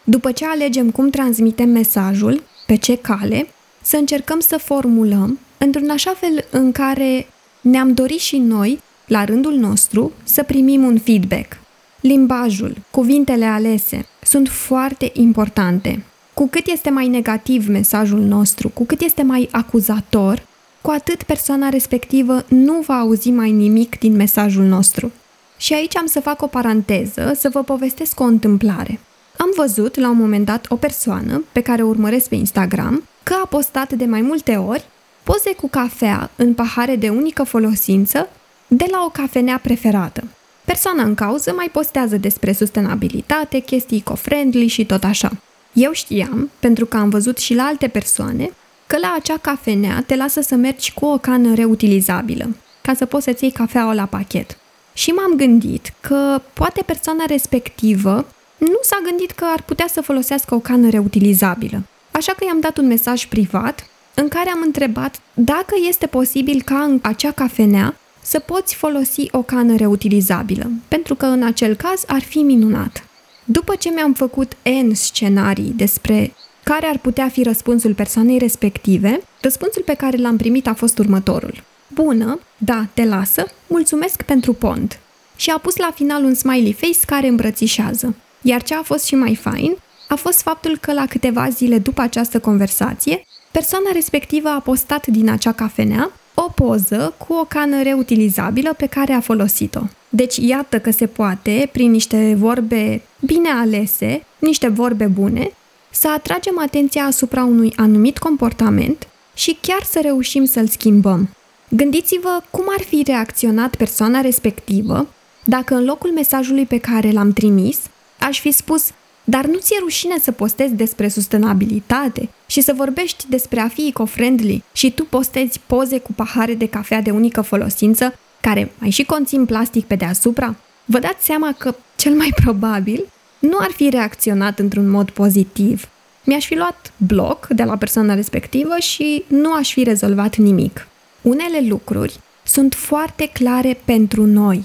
După 0.04 0.32
ce 0.32 0.46
alegem 0.46 0.90
cum 0.90 1.10
transmitem 1.10 1.68
mesajul, 1.68 2.42
pe 2.66 2.74
ce 2.74 2.96
cale, 2.96 3.46
să 3.82 3.96
încercăm 3.96 4.40
să 4.40 4.56
formulăm 4.56 5.38
într-un 5.58 5.90
așa 5.90 6.10
fel 6.10 6.44
în 6.50 6.72
care 6.72 7.26
ne-am 7.60 7.94
dorit 7.94 8.18
și 8.18 8.36
noi, 8.36 8.80
la 9.06 9.24
rândul 9.24 9.54
nostru, 9.54 10.12
să 10.24 10.42
primim 10.42 10.84
un 10.84 10.98
feedback. 10.98 11.56
Limbajul, 12.00 12.76
cuvintele 12.90 13.44
alese 13.44 14.06
sunt 14.22 14.48
foarte 14.48 15.10
importante. 15.12 16.04
Cu 16.34 16.48
cât 16.48 16.66
este 16.66 16.90
mai 16.90 17.08
negativ 17.08 17.68
mesajul 17.68 18.20
nostru, 18.20 18.68
cu 18.68 18.84
cât 18.84 19.00
este 19.00 19.22
mai 19.22 19.48
acuzator, 19.50 20.46
cu 20.80 20.90
atât 20.90 21.22
persoana 21.22 21.68
respectivă 21.68 22.44
nu 22.48 22.80
va 22.86 22.98
auzi 22.98 23.30
mai 23.30 23.50
nimic 23.50 23.98
din 23.98 24.16
mesajul 24.16 24.64
nostru. 24.64 25.12
Și 25.56 25.74
aici 25.74 25.96
am 25.96 26.06
să 26.06 26.20
fac 26.20 26.42
o 26.42 26.46
paranteză, 26.46 27.32
să 27.38 27.48
vă 27.48 27.62
povestesc 27.62 28.20
o 28.20 28.24
întâmplare. 28.24 29.00
Am 29.36 29.52
văzut 29.56 29.96
la 29.96 30.08
un 30.08 30.16
moment 30.16 30.44
dat 30.44 30.66
o 30.68 30.76
persoană 30.76 31.44
pe 31.52 31.60
care 31.60 31.82
o 31.82 31.88
urmăresc 31.88 32.28
pe 32.28 32.34
Instagram 32.34 33.08
că 33.22 33.34
a 33.42 33.46
postat 33.46 33.92
de 33.92 34.04
mai 34.04 34.20
multe 34.20 34.56
ori 34.56 34.84
poze 35.22 35.54
cu 35.54 35.68
cafea 35.68 36.30
în 36.36 36.54
pahare 36.54 36.96
de 36.96 37.08
unică 37.08 37.42
folosință 37.42 38.28
de 38.66 38.84
la 38.90 39.02
o 39.04 39.08
cafenea 39.08 39.58
preferată. 39.62 40.24
Persoana 40.64 41.02
în 41.02 41.14
cauză 41.14 41.52
mai 41.56 41.68
postează 41.72 42.16
despre 42.16 42.52
sustenabilitate, 42.52 43.58
chestii 43.58 43.96
eco-friendly 43.98 44.66
și 44.66 44.86
tot 44.86 45.04
așa. 45.04 45.30
Eu 45.72 45.92
știam, 45.92 46.50
pentru 46.60 46.86
că 46.86 46.96
am 46.96 47.08
văzut 47.08 47.38
și 47.38 47.54
la 47.54 47.62
alte 47.62 47.88
persoane, 47.88 48.50
că 48.86 48.98
la 48.98 49.14
acea 49.18 49.36
cafenea 49.36 50.04
te 50.06 50.16
lasă 50.16 50.40
să 50.40 50.54
mergi 50.54 50.92
cu 50.92 51.06
o 51.06 51.18
cană 51.18 51.54
reutilizabilă, 51.54 52.56
ca 52.82 52.94
să 52.94 53.04
poți 53.04 53.24
să-ți 53.24 53.44
iei 53.44 53.52
cafeaua 53.52 53.94
la 53.94 54.04
pachet. 54.04 54.58
Și 54.94 55.10
m-am 55.10 55.36
gândit 55.36 55.92
că 56.00 56.40
poate 56.52 56.82
persoana 56.86 57.24
respectivă 57.26 58.26
nu 58.58 58.78
s-a 58.82 59.00
gândit 59.04 59.30
că 59.30 59.44
ar 59.48 59.62
putea 59.62 59.86
să 59.92 60.00
folosească 60.00 60.54
o 60.54 60.58
cană 60.58 60.90
reutilizabilă. 60.90 61.82
Așa 62.10 62.32
că 62.32 62.44
i-am 62.44 62.60
dat 62.60 62.78
un 62.78 62.86
mesaj 62.86 63.26
privat 63.26 63.86
în 64.14 64.28
care 64.28 64.50
am 64.50 64.60
întrebat 64.64 65.20
dacă 65.34 65.74
este 65.88 66.06
posibil 66.06 66.62
ca 66.62 66.82
în 66.82 66.98
acea 67.02 67.30
cafenea 67.30 67.96
să 68.22 68.38
poți 68.38 68.74
folosi 68.74 69.28
o 69.30 69.42
cană 69.42 69.76
reutilizabilă, 69.76 70.70
pentru 70.88 71.14
că 71.14 71.26
în 71.26 71.42
acel 71.42 71.74
caz 71.74 72.04
ar 72.06 72.20
fi 72.20 72.38
minunat. 72.38 73.04
După 73.44 73.74
ce 73.74 73.90
mi-am 73.90 74.12
făcut 74.12 74.52
N 74.62 74.92
scenarii 74.92 75.72
despre 75.76 76.32
care 76.62 76.86
ar 76.86 76.98
putea 76.98 77.28
fi 77.28 77.42
răspunsul 77.42 77.94
persoanei 77.94 78.38
respective, 78.38 79.20
răspunsul 79.40 79.82
pe 79.82 79.94
care 79.94 80.16
l-am 80.16 80.36
primit 80.36 80.66
a 80.66 80.74
fost 80.74 80.98
următorul. 80.98 81.62
Bună, 81.94 82.40
da, 82.56 82.86
te 82.94 83.04
lasă, 83.04 83.46
mulțumesc 83.66 84.22
pentru 84.22 84.52
pont. 84.52 84.98
Și 85.36 85.50
a 85.50 85.58
pus 85.58 85.76
la 85.76 85.90
final 85.94 86.24
un 86.24 86.34
smiley 86.34 86.72
face 86.72 86.98
care 87.06 87.26
îmbrățișează. 87.26 88.14
Iar 88.42 88.62
ce 88.62 88.74
a 88.74 88.82
fost 88.82 89.04
și 89.04 89.14
mai 89.14 89.34
fain 89.34 89.76
a 90.08 90.14
fost 90.14 90.42
faptul 90.42 90.78
că 90.80 90.92
la 90.92 91.06
câteva 91.06 91.48
zile 91.48 91.78
după 91.78 92.00
această 92.00 92.40
conversație, 92.40 93.24
persoana 93.50 93.90
respectivă 93.92 94.48
a 94.48 94.60
postat 94.60 95.06
din 95.06 95.28
acea 95.28 95.52
cafenea 95.52 96.10
o 96.34 96.42
poză 96.42 97.14
cu 97.26 97.32
o 97.32 97.44
cană 97.44 97.82
reutilizabilă 97.82 98.74
pe 98.76 98.86
care 98.86 99.12
a 99.12 99.20
folosit-o. 99.20 99.80
Deci 100.08 100.36
iată 100.36 100.78
că 100.78 100.90
se 100.90 101.06
poate, 101.06 101.68
prin 101.72 101.90
niște 101.90 102.34
vorbe 102.38 103.02
bine 103.20 103.48
alese, 103.48 104.24
niște 104.38 104.68
vorbe 104.68 105.06
bune, 105.06 105.50
să 105.90 106.08
atragem 106.10 106.58
atenția 106.58 107.04
asupra 107.04 107.44
unui 107.44 107.72
anumit 107.76 108.18
comportament 108.18 109.08
și 109.34 109.58
chiar 109.60 109.82
să 109.82 110.00
reușim 110.02 110.44
să-l 110.44 110.68
schimbăm. 110.68 111.28
Gândiți-vă 111.76 112.40
cum 112.50 112.64
ar 112.78 112.84
fi 112.84 113.02
reacționat 113.06 113.76
persoana 113.76 114.20
respectivă 114.20 115.08
dacă 115.44 115.74
în 115.74 115.84
locul 115.84 116.10
mesajului 116.10 116.66
pe 116.66 116.78
care 116.78 117.10
l-am 117.10 117.32
trimis 117.32 117.78
aș 118.20 118.40
fi 118.40 118.50
spus 118.50 118.90
dar 119.24 119.46
nu 119.46 119.58
ți-e 119.58 119.76
rușine 119.80 120.18
să 120.18 120.32
postezi 120.32 120.74
despre 120.74 121.08
sustenabilitate 121.08 122.28
și 122.46 122.60
să 122.60 122.72
vorbești 122.76 123.24
despre 123.28 123.60
a 123.60 123.68
fi 123.68 123.86
eco-friendly 123.86 124.62
și 124.72 124.90
tu 124.90 125.04
postezi 125.04 125.60
poze 125.66 125.98
cu 125.98 126.12
pahare 126.12 126.54
de 126.54 126.68
cafea 126.68 127.00
de 127.00 127.10
unică 127.10 127.40
folosință 127.40 128.14
care 128.40 128.72
mai 128.78 128.90
și 128.90 129.04
conțin 129.04 129.44
plastic 129.44 129.84
pe 129.84 129.94
deasupra? 129.94 130.56
Vă 130.84 130.98
dați 130.98 131.24
seama 131.24 131.54
că, 131.58 131.74
cel 131.96 132.14
mai 132.14 132.32
probabil, 132.42 133.08
nu 133.38 133.56
ar 133.60 133.70
fi 133.70 133.88
reacționat 133.88 134.58
într-un 134.58 134.90
mod 134.90 135.10
pozitiv. 135.10 135.88
Mi-aș 136.24 136.46
fi 136.46 136.54
luat 136.56 136.92
bloc 136.96 137.46
de 137.46 137.62
la 137.62 137.76
persoana 137.76 138.14
respectivă 138.14 138.76
și 138.78 139.24
nu 139.26 139.52
aș 139.52 139.72
fi 139.72 139.82
rezolvat 139.82 140.36
nimic. 140.36 140.88
Unele 141.24 141.66
lucruri 141.68 142.20
sunt 142.42 142.74
foarte 142.74 143.30
clare 143.32 143.80
pentru 143.84 144.26
noi, 144.26 144.64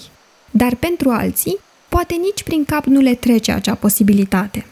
dar 0.51 0.75
pentru 0.75 1.09
alții 1.09 1.57
poate 1.89 2.15
nici 2.15 2.43
prin 2.43 2.65
cap 2.65 2.85
nu 2.85 2.99
le 2.99 3.15
trece 3.15 3.51
acea 3.51 3.75
posibilitate. 3.75 4.65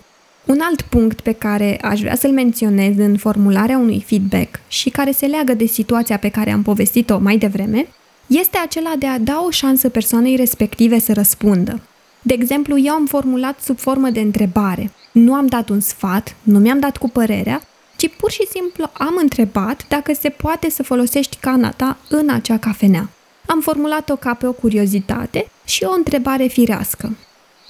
Un 0.45 0.59
alt 0.61 0.81
punct 0.81 1.21
pe 1.21 1.31
care 1.31 1.79
aș 1.81 1.99
vrea 1.99 2.15
să-l 2.15 2.31
menționez 2.31 2.97
în 2.97 3.17
formularea 3.17 3.77
unui 3.77 4.03
feedback 4.07 4.59
și 4.67 4.89
care 4.89 5.11
se 5.11 5.25
leagă 5.25 5.53
de 5.53 5.65
situația 5.65 6.17
pe 6.17 6.29
care 6.29 6.51
am 6.51 6.61
povestit-o 6.61 7.17
mai 7.17 7.37
devreme, 7.37 7.87
este 8.27 8.57
acela 8.57 8.93
de 8.99 9.07
a 9.07 9.19
da 9.19 9.43
o 9.45 9.49
șansă 9.49 9.89
persoanei 9.89 10.35
respective 10.35 10.99
să 10.99 11.13
răspundă. 11.13 11.81
De 12.21 12.33
exemplu, 12.33 12.79
eu 12.79 12.93
am 12.93 13.05
formulat 13.05 13.59
sub 13.59 13.79
formă 13.79 14.09
de 14.09 14.19
întrebare. 14.19 14.91
Nu 15.11 15.33
am 15.33 15.47
dat 15.47 15.69
un 15.69 15.79
sfat, 15.79 16.35
nu 16.43 16.59
mi-am 16.59 16.79
dat 16.79 16.97
cu 16.97 17.09
părerea, 17.09 17.61
ci 17.97 18.09
pur 18.17 18.31
și 18.31 18.47
simplu 18.49 18.89
am 18.93 19.17
întrebat 19.21 19.85
dacă 19.87 20.13
se 20.13 20.29
poate 20.29 20.69
să 20.69 20.83
folosești 20.83 21.37
cana 21.37 21.71
ta 21.71 21.97
în 22.09 22.29
acea 22.29 22.57
cafenea. 22.57 23.09
Am 23.45 23.61
formulat-o 23.61 24.15
ca 24.15 24.33
pe 24.33 24.47
o 24.47 24.51
curiozitate 24.51 25.49
și 25.65 25.83
o 25.83 25.91
întrebare 25.91 26.47
firească. 26.47 27.15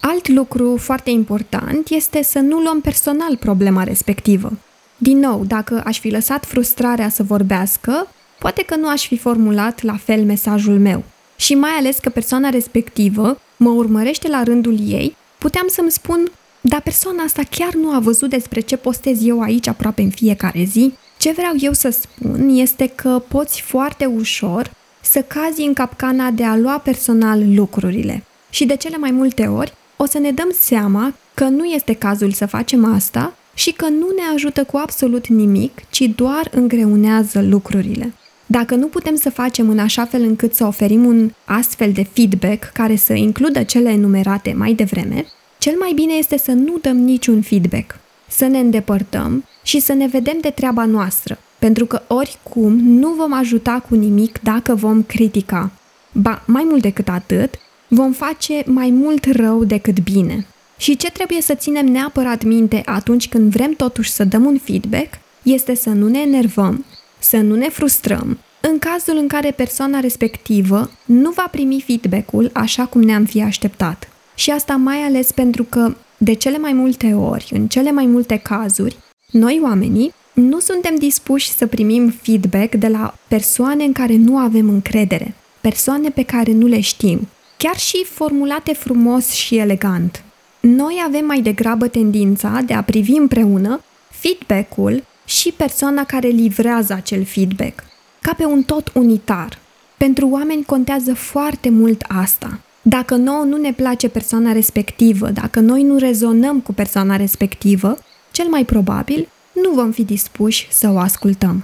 Alt 0.01 0.27
lucru 0.27 0.77
foarte 0.77 1.09
important 1.09 1.87
este 1.89 2.23
să 2.23 2.39
nu 2.39 2.59
luăm 2.59 2.81
personal 2.81 3.37
problema 3.37 3.83
respectivă. 3.83 4.51
Din 4.97 5.19
nou, 5.19 5.45
dacă 5.45 5.81
aș 5.85 5.99
fi 5.99 6.09
lăsat 6.09 6.45
frustrarea 6.45 7.09
să 7.09 7.23
vorbească, 7.23 8.07
poate 8.39 8.63
că 8.63 8.75
nu 8.75 8.89
aș 8.89 9.07
fi 9.07 9.17
formulat 9.17 9.81
la 9.81 9.97
fel 9.97 10.23
mesajul 10.23 10.79
meu. 10.79 11.03
Și 11.35 11.55
mai 11.55 11.71
ales 11.71 11.97
că 11.97 12.09
persoana 12.09 12.49
respectivă 12.49 13.39
mă 13.57 13.69
urmărește 13.69 14.27
la 14.27 14.43
rândul 14.43 14.77
ei, 14.87 15.15
puteam 15.37 15.67
să-mi 15.67 15.91
spun, 15.91 16.31
dar 16.67 16.81
persoana 16.81 17.23
asta 17.23 17.41
chiar 17.49 17.73
nu 17.73 17.91
a 17.91 17.99
văzut 17.99 18.29
despre 18.29 18.59
ce 18.59 18.75
postez 18.77 19.25
eu 19.25 19.41
aici 19.41 19.67
aproape 19.67 20.01
în 20.01 20.09
fiecare 20.09 20.63
zi? 20.63 20.93
Ce 21.17 21.31
vreau 21.31 21.53
eu 21.59 21.73
să 21.73 21.89
spun 21.89 22.49
este 22.49 22.87
că 22.87 23.21
poți 23.27 23.61
foarte 23.61 24.05
ușor 24.05 24.71
să 25.01 25.21
cazi 25.21 25.61
în 25.61 25.73
capcana 25.73 26.29
de 26.29 26.43
a 26.43 26.55
lua 26.55 26.77
personal 26.77 27.55
lucrurile. 27.55 28.23
Și 28.49 28.65
de 28.65 28.75
cele 28.75 28.97
mai 28.97 29.11
multe 29.11 29.43
ori 29.45 29.73
o 29.97 30.05
să 30.05 30.19
ne 30.19 30.31
dăm 30.31 30.49
seama 30.59 31.13
că 31.33 31.43
nu 31.43 31.65
este 31.65 31.93
cazul 31.93 32.31
să 32.31 32.45
facem 32.45 32.93
asta 32.93 33.33
și 33.53 33.71
că 33.71 33.87
nu 33.89 34.07
ne 34.15 34.33
ajută 34.33 34.63
cu 34.63 34.77
absolut 34.77 35.27
nimic, 35.27 35.89
ci 35.89 36.01
doar 36.15 36.47
îngreunează 36.51 37.41
lucrurile. 37.41 38.13
Dacă 38.45 38.75
nu 38.75 38.87
putem 38.87 39.15
să 39.15 39.29
facem 39.29 39.69
în 39.69 39.79
așa 39.79 40.05
fel 40.05 40.21
încât 40.21 40.53
să 40.53 40.65
oferim 40.65 41.05
un 41.05 41.31
astfel 41.45 41.91
de 41.91 42.03
feedback 42.13 42.63
care 42.73 42.95
să 42.95 43.13
includă 43.13 43.63
cele 43.63 43.89
enumerate 43.89 44.53
mai 44.57 44.73
devreme, 44.73 45.25
cel 45.67 45.77
mai 45.77 45.91
bine 45.93 46.13
este 46.13 46.37
să 46.37 46.51
nu 46.51 46.77
dăm 46.81 46.97
niciun 46.97 47.41
feedback, 47.41 47.99
să 48.27 48.45
ne 48.45 48.59
îndepărtăm 48.59 49.45
și 49.63 49.79
să 49.79 49.93
ne 49.93 50.07
vedem 50.07 50.37
de 50.41 50.49
treaba 50.49 50.85
noastră, 50.85 51.37
pentru 51.59 51.85
că 51.85 52.01
oricum 52.07 52.73
nu 52.79 53.09
vom 53.09 53.33
ajuta 53.33 53.83
cu 53.89 53.95
nimic 53.95 54.39
dacă 54.41 54.75
vom 54.75 55.03
critica. 55.03 55.71
Ba, 56.11 56.43
mai 56.45 56.63
mult 56.69 56.81
decât 56.81 57.07
atât, 57.07 57.53
vom 57.87 58.11
face 58.11 58.63
mai 58.65 58.89
mult 58.89 59.25
rău 59.31 59.63
decât 59.63 59.99
bine. 59.99 60.45
Și 60.77 60.97
ce 60.97 61.11
trebuie 61.11 61.41
să 61.41 61.53
ținem 61.53 61.85
neapărat 61.85 62.43
minte 62.43 62.81
atunci 62.85 63.29
când 63.29 63.51
vrem 63.51 63.73
totuși 63.73 64.11
să 64.11 64.23
dăm 64.23 64.45
un 64.45 64.57
feedback 64.57 65.13
este 65.43 65.75
să 65.75 65.89
nu 65.89 66.07
ne 66.07 66.19
enervăm, 66.19 66.85
să 67.19 67.37
nu 67.37 67.55
ne 67.55 67.69
frustrăm, 67.69 68.39
în 68.61 68.79
cazul 68.79 69.17
în 69.17 69.27
care 69.27 69.51
persoana 69.51 69.99
respectivă 69.99 70.91
nu 71.05 71.31
va 71.31 71.47
primi 71.51 71.83
feedback-ul 71.85 72.49
așa 72.53 72.85
cum 72.85 73.01
ne-am 73.01 73.25
fi 73.25 73.41
așteptat. 73.41 74.09
Și 74.37 74.51
asta 74.51 74.75
mai 74.75 74.97
ales 74.97 75.31
pentru 75.31 75.63
că, 75.63 75.95
de 76.17 76.33
cele 76.33 76.57
mai 76.57 76.73
multe 76.73 77.13
ori, 77.13 77.47
în 77.51 77.67
cele 77.67 77.91
mai 77.91 78.05
multe 78.05 78.37
cazuri, 78.37 78.97
noi 79.31 79.59
oamenii 79.63 80.13
nu 80.33 80.59
suntem 80.59 80.95
dispuși 80.95 81.51
să 81.51 81.67
primim 81.67 82.09
feedback 82.21 82.75
de 82.75 82.87
la 82.87 83.13
persoane 83.27 83.83
în 83.83 83.91
care 83.91 84.15
nu 84.15 84.37
avem 84.37 84.69
încredere, 84.69 85.33
persoane 85.61 86.09
pe 86.09 86.23
care 86.23 86.51
nu 86.51 86.67
le 86.67 86.79
știm, 86.79 87.27
chiar 87.57 87.77
și 87.77 88.03
formulate 88.03 88.73
frumos 88.73 89.31
și 89.31 89.57
elegant. 89.57 90.23
Noi 90.59 91.01
avem 91.05 91.25
mai 91.25 91.41
degrabă 91.41 91.87
tendința 91.87 92.61
de 92.65 92.73
a 92.73 92.83
privi 92.83 93.11
împreună 93.11 93.81
feedback-ul 94.09 95.03
și 95.25 95.51
persoana 95.51 96.03
care 96.03 96.27
livrează 96.27 96.93
acel 96.93 97.25
feedback, 97.25 97.83
ca 98.21 98.33
pe 98.33 98.45
un 98.45 98.63
tot 98.63 98.91
unitar. 98.93 99.59
Pentru 99.97 100.29
oameni 100.29 100.63
contează 100.63 101.13
foarte 101.13 101.69
mult 101.69 102.03
asta. 102.07 102.59
Dacă 102.89 103.15
nouă 103.15 103.43
nu 103.43 103.57
ne 103.57 103.73
place 103.73 104.09
persoana 104.09 104.51
respectivă, 104.51 105.29
dacă 105.29 105.59
noi 105.59 105.83
nu 105.83 105.97
rezonăm 105.97 106.59
cu 106.59 106.73
persoana 106.73 107.15
respectivă, 107.15 107.97
cel 108.31 108.47
mai 108.47 108.65
probabil 108.65 109.27
nu 109.51 109.69
vom 109.69 109.91
fi 109.91 110.03
dispuși 110.03 110.67
să 110.71 110.89
o 110.89 110.97
ascultăm. 110.97 111.63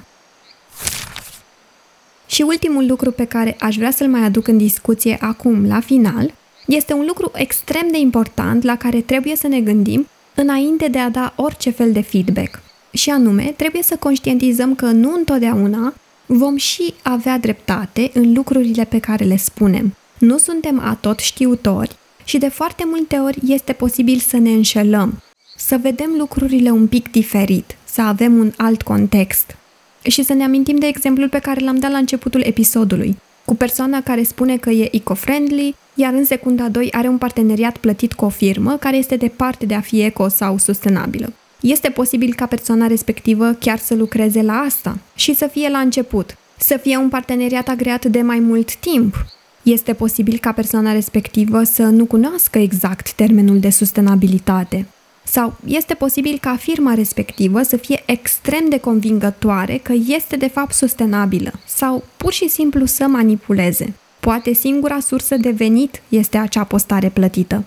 Și 2.26 2.42
ultimul 2.42 2.88
lucru 2.88 3.12
pe 3.12 3.26
care 3.26 3.56
aș 3.60 3.76
vrea 3.76 3.92
să-l 3.92 4.08
mai 4.08 4.24
aduc 4.24 4.48
în 4.48 4.58
discuție 4.58 5.18
acum, 5.22 5.68
la 5.68 5.80
final, 5.80 6.34
este 6.68 6.94
un 6.94 7.06
lucru 7.08 7.32
extrem 7.36 7.88
de 7.92 7.98
important 7.98 8.64
la 8.64 8.76
care 8.76 9.02
trebuie 9.02 9.36
să 9.36 9.48
ne 9.48 9.62
gândim 9.62 10.08
înainte 10.36 10.88
de 10.88 11.00
a 11.00 11.10
da 11.10 11.34
orice 11.36 11.70
fel 11.70 11.92
de 11.92 12.02
feedback. 12.02 12.62
Și 12.92 13.10
anume, 13.10 13.54
trebuie 13.58 13.84
să 13.84 13.96
conștientizăm 13.96 14.76
că 14.76 14.86
nu 14.86 15.14
întotdeauna 15.14 15.94
vom 16.26 16.56
și 16.56 16.94
avea 17.02 17.38
dreptate 17.38 18.12
în 18.14 18.34
lucrurile 18.34 18.84
pe 18.84 19.00
care 19.00 19.24
le 19.24 19.38
spunem. 19.38 19.96
Nu 20.24 20.38
suntem 20.38 20.80
atot 20.80 21.20
știutori 21.20 21.96
și 22.24 22.38
de 22.38 22.48
foarte 22.48 22.84
multe 22.86 23.16
ori 23.16 23.38
este 23.48 23.74
posibil 23.74 24.20
să 24.20 24.38
ne 24.38 24.50
înșelăm, 24.50 25.22
să 25.56 25.78
vedem 25.82 26.10
lucrurile 26.18 26.70
un 26.70 26.88
pic 26.88 27.12
diferit, 27.12 27.76
să 27.84 28.02
avem 28.02 28.38
un 28.38 28.52
alt 28.58 28.82
context. 28.82 29.56
Și 30.02 30.24
să 30.24 30.34
ne 30.34 30.44
amintim 30.44 30.76
de 30.76 30.86
exemplul 30.86 31.30
pe 31.30 31.40
care 31.40 31.64
l-am 31.64 31.80
dat 31.80 31.92
la 31.92 31.98
începutul 31.98 32.42
episodului, 32.42 33.18
cu 33.46 33.56
persoana 33.56 34.02
care 34.02 34.24
spune 34.24 34.58
că 34.58 34.70
e 34.70 34.90
eco-friendly, 34.96 35.76
iar 35.94 36.14
în 36.14 36.26
secunda 36.26 36.70
2 36.70 36.92
are 36.92 37.08
un 37.08 37.18
parteneriat 37.18 37.78
plătit 37.78 38.14
cu 38.14 38.26
o 38.26 38.30
firmă 38.30 38.78
care 38.78 38.98
este 38.98 39.16
departe 39.16 39.66
de 39.66 39.74
a 39.74 39.82
fi 39.82 40.02
eco 40.02 40.28
sau 40.28 40.58
sustenabilă. 40.58 41.34
Este 41.62 41.90
posibil 41.90 42.34
ca 42.34 42.46
persoana 42.46 42.88
respectivă 42.88 43.52
chiar 43.52 43.78
să 43.78 43.96
lucreze 43.96 44.42
la 44.42 44.54
asta 44.54 44.98
și 45.16 45.36
să 45.36 45.48
fie 45.48 45.70
la 45.70 45.80
început, 45.80 46.38
să 46.58 46.78
fie 46.78 46.98
un 46.98 47.10
parteneriat 47.10 47.68
agreat 47.68 48.06
de 48.06 48.22
mai 48.22 48.40
mult 48.40 48.76
timp. 48.76 49.16
Este 49.64 49.94
posibil 49.94 50.38
ca 50.38 50.52
persoana 50.52 50.92
respectivă 50.92 51.64
să 51.64 51.84
nu 51.84 52.06
cunoască 52.06 52.60
exact 52.60 53.12
termenul 53.12 53.60
de 53.60 53.70
sustenabilitate. 53.70 54.86
Sau 55.24 55.54
este 55.66 55.94
posibil 55.94 56.38
ca 56.42 56.56
firma 56.56 56.94
respectivă 56.94 57.62
să 57.62 57.78
fie 57.78 58.04
extrem 58.06 58.70
de 58.70 58.78
convingătoare 58.78 59.78
că 59.78 59.94
este 60.08 60.36
de 60.36 60.48
fapt 60.48 60.74
sustenabilă 60.74 61.52
sau 61.66 62.04
pur 62.18 62.34
și 62.34 62.50
simplu 62.50 62.86
să 62.86 63.08
manipuleze. 63.08 63.94
Poate 64.20 64.54
singura 64.54 65.00
sursă 65.00 65.38
de 65.38 65.50
venit 65.50 66.02
este 66.10 66.38
acea 66.38 66.64
postare 66.64 67.10
plătită. 67.10 67.64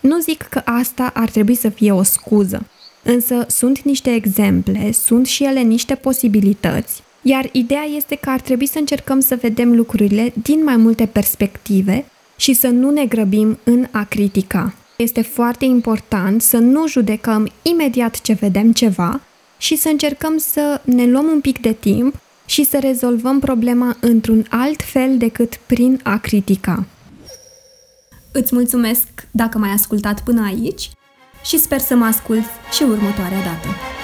Nu 0.00 0.20
zic 0.20 0.42
că 0.42 0.62
asta 0.64 1.10
ar 1.14 1.30
trebui 1.30 1.54
să 1.54 1.68
fie 1.68 1.92
o 1.92 2.02
scuză, 2.02 2.66
însă 3.02 3.44
sunt 3.48 3.80
niște 3.80 4.14
exemple, 4.14 4.92
sunt 4.92 5.26
și 5.26 5.44
ele 5.44 5.60
niște 5.60 5.94
posibilități, 5.94 7.02
iar 7.22 7.48
ideea 7.52 7.84
este 7.96 8.14
că 8.14 8.30
ar 8.30 8.40
trebui 8.40 8.66
să 8.66 8.78
încercăm 8.78 9.20
să 9.20 9.38
vedem 9.40 9.74
lucrurile 9.74 10.32
din 10.42 10.64
mai 10.64 10.76
multe 10.76 11.06
perspective 11.06 12.04
și 12.36 12.52
să 12.52 12.68
nu 12.68 12.90
ne 12.90 13.04
grăbim 13.04 13.58
în 13.64 13.86
a 13.90 14.04
critica. 14.04 14.74
Este 14.96 15.22
foarte 15.22 15.64
important 15.64 16.42
să 16.42 16.58
nu 16.58 16.88
judecăm 16.88 17.50
imediat 17.62 18.20
ce 18.20 18.32
vedem 18.32 18.72
ceva 18.72 19.20
și 19.58 19.76
să 19.76 19.88
încercăm 19.88 20.38
să 20.38 20.80
ne 20.84 21.06
luăm 21.06 21.26
un 21.26 21.40
pic 21.40 21.60
de 21.60 21.72
timp 21.72 22.14
și 22.46 22.64
să 22.64 22.78
rezolvăm 22.78 23.38
problema 23.38 23.96
într-un 24.00 24.46
alt 24.50 24.82
fel 24.82 25.16
decât 25.18 25.60
prin 25.66 26.00
a 26.02 26.18
critica. 26.18 26.86
Îți 28.32 28.54
mulțumesc 28.54 29.06
dacă 29.30 29.58
m-ai 29.58 29.70
ascultat 29.70 30.22
până 30.22 30.44
aici 30.44 30.90
și 31.44 31.58
sper 31.58 31.78
să 31.78 31.94
mă 31.94 32.04
ascult 32.04 32.44
și 32.72 32.82
următoarea 32.82 33.42
dată. 33.42 33.99